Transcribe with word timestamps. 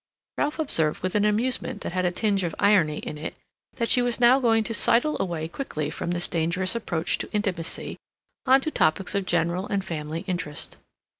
Ralph 0.39 0.57
observed, 0.57 1.03
with 1.03 1.13
an 1.13 1.25
amusement 1.25 1.81
that 1.81 1.91
had 1.91 2.05
a 2.05 2.11
tinge 2.11 2.43
of 2.43 2.55
irony 2.57 2.97
in 2.97 3.19
it, 3.19 3.35
that 3.75 3.87
she 3.87 4.01
was 4.01 4.19
now 4.19 4.39
going 4.39 4.63
to 4.63 4.73
sidle 4.73 5.15
away 5.21 5.47
quickly 5.47 5.91
from 5.91 6.09
this 6.09 6.27
dangerous 6.27 6.73
approach 6.73 7.19
to 7.19 7.31
intimacy 7.33 7.97
on 8.47 8.61
to 8.61 8.71
topics 8.71 9.13
of 9.13 9.27
general 9.27 9.67
and 9.67 9.85
family 9.85 10.21
interest. 10.25 10.77